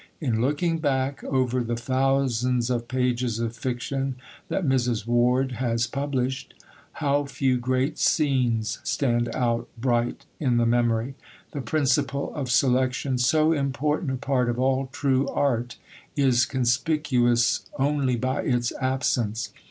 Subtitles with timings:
[0.19, 4.15] In looking back over the thousands of pages of fiction
[4.47, 5.05] that Mrs.
[5.05, 6.55] Ward has published,
[6.93, 11.13] how few great scenes stand out bright in the memory!
[11.51, 15.77] The principle of selection so important a part of all true art
[16.15, 19.51] is conspicuous only by its absence.